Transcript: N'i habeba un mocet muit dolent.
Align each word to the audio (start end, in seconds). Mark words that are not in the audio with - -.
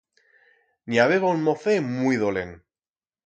N'i 0.93 1.01
habeba 1.03 1.29
un 1.35 1.45
mocet 1.49 1.85
muit 1.91 2.21
dolent. 2.25 2.57